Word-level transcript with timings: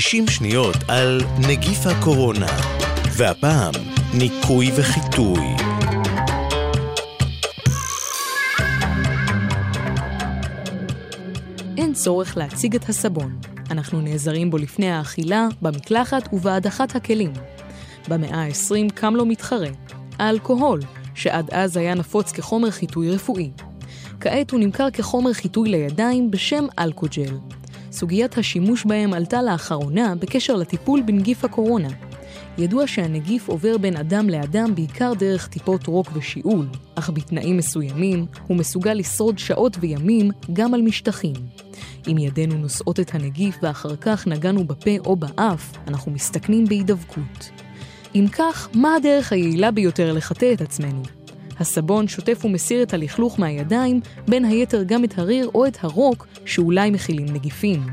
60 0.00 0.28
שניות 0.28 0.76
על 0.88 1.20
נגיף 1.48 1.86
הקורונה, 1.86 2.46
והפעם 3.16 3.72
ניקוי 4.14 4.70
וחיטוי. 4.76 5.40
אין 11.78 11.92
צורך 11.92 12.36
להציג 12.36 12.74
את 12.74 12.88
הסבון. 12.88 13.38
אנחנו 13.70 14.00
נעזרים 14.00 14.50
בו 14.50 14.58
לפני 14.58 14.90
האכילה, 14.90 15.48
במקלחת 15.62 16.28
ובהדחת 16.32 16.96
הכלים. 16.96 17.32
במאה 18.08 18.44
ה-20 18.44 18.92
קם 18.94 19.16
לו 19.16 19.26
מתחרה, 19.26 19.70
האלכוהול, 20.18 20.80
שעד 21.14 21.50
אז 21.52 21.76
היה 21.76 21.94
נפוץ 21.94 22.32
כחומר 22.32 22.70
חיטוי 22.70 23.10
רפואי. 23.10 23.50
כעת 24.20 24.50
הוא 24.50 24.60
נמכר 24.60 24.90
כחומר 24.90 25.32
חיטוי 25.32 25.68
לידיים 25.68 26.30
בשם 26.30 26.64
אלכוג'ל. 26.78 27.34
סוגיית 27.94 28.38
השימוש 28.38 28.84
בהם 28.84 29.12
עלתה 29.12 29.42
לאחרונה 29.42 30.14
בקשר 30.14 30.56
לטיפול 30.56 31.02
בנגיף 31.02 31.44
הקורונה. 31.44 31.88
ידוע 32.58 32.86
שהנגיף 32.86 33.48
עובר 33.48 33.78
בין 33.78 33.96
אדם 33.96 34.28
לאדם 34.28 34.74
בעיקר 34.74 35.12
דרך 35.18 35.48
טיפות 35.48 35.86
רוק 35.86 36.10
ושיעול, 36.14 36.66
אך 36.94 37.10
בתנאים 37.10 37.56
מסוימים 37.56 38.26
הוא 38.46 38.56
מסוגל 38.56 38.94
לשרוד 38.94 39.38
שעות 39.38 39.76
וימים 39.80 40.30
גם 40.52 40.74
על 40.74 40.82
משטחים. 40.82 41.34
אם 42.08 42.18
ידינו 42.18 42.54
נושאות 42.54 43.00
את 43.00 43.14
הנגיף 43.14 43.56
ואחר 43.62 43.96
כך 43.96 44.26
נגענו 44.26 44.64
בפה 44.64 44.90
או 45.06 45.16
באף, 45.16 45.72
אנחנו 45.88 46.12
מסתכנים 46.12 46.64
בהידבקות. 46.64 47.50
אם 48.14 48.26
כך, 48.32 48.68
מה 48.74 48.94
הדרך 48.94 49.32
היעילה 49.32 49.70
ביותר 49.70 50.12
לחטא 50.12 50.52
את 50.52 50.60
עצמנו? 50.60 51.02
הסבון 51.60 52.08
שוטף 52.08 52.44
ומסיר 52.44 52.82
את 52.82 52.94
הלכלוך 52.94 53.40
מהידיים, 53.40 54.00
בין 54.28 54.44
היתר 54.44 54.82
גם 54.82 55.04
את 55.04 55.18
הריר 55.18 55.50
או 55.54 55.66
את 55.66 55.78
הרוק 55.80 56.26
שאולי 56.44 56.90
מכילים 56.90 57.26
נגיפים. 57.26 57.86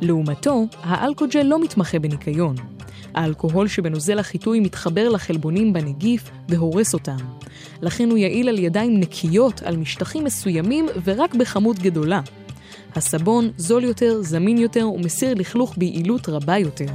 לעומתו, 0.00 0.66
האלכוג'ל 0.82 1.42
לא 1.42 1.62
מתמחה 1.62 1.98
בניקיון. 1.98 2.56
האלכוהול 3.14 3.68
שבנוזל 3.68 4.18
החיטוי 4.18 4.60
מתחבר 4.60 5.08
לחלבונים 5.08 5.72
בנגיף 5.72 6.30
והורס 6.48 6.94
אותם. 6.94 7.16
לכן 7.82 8.10
הוא 8.10 8.18
יעיל 8.18 8.48
על 8.48 8.58
ידיים 8.58 9.00
נקיות 9.00 9.62
על 9.62 9.76
משטחים 9.76 10.24
מסוימים 10.24 10.86
ורק 11.04 11.34
בכמות 11.34 11.78
גדולה. 11.78 12.20
הסבון 12.94 13.50
זול 13.56 13.84
יותר, 13.84 14.22
זמין 14.22 14.58
יותר 14.58 14.88
ומסיר 14.88 15.34
לכלוך 15.34 15.74
ביעילות 15.78 16.28
רבה 16.28 16.58
יותר. 16.58 16.86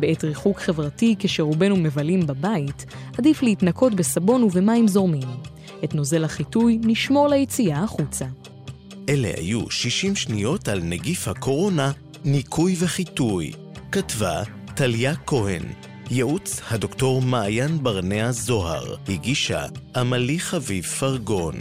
בעת 0.00 0.24
ריחוק 0.24 0.60
חברתי, 0.60 1.14
כשרובנו 1.18 1.76
מבלים 1.76 2.26
בבית, 2.26 2.86
עדיף 3.18 3.42
להתנקות 3.42 3.94
בסבון 3.94 4.42
ובמים 4.42 4.88
זורמים. 4.88 5.28
את 5.84 5.94
נוזל 5.94 6.24
החיטוי 6.24 6.78
נשמור 6.82 7.28
ליציאה 7.28 7.84
החוצה. 7.84 8.26
אלה 9.08 9.28
היו 9.36 9.70
60 9.70 10.16
שניות 10.16 10.68
על 10.68 10.80
נגיף 10.82 11.28
הקורונה, 11.28 11.92
ניקוי 12.24 12.76
וחיטוי. 12.78 13.52
כתבה 13.92 14.42
טליה 14.74 15.14
כהן. 15.26 15.62
ייעוץ 16.10 16.60
הדוקטור 16.70 17.22
מעיין 17.22 17.82
ברנע 17.82 18.32
זוהר. 18.32 18.96
הגישה 19.08 19.66
עמלי 19.96 20.38
חביב 20.38 20.84
פרגון. 20.84 21.54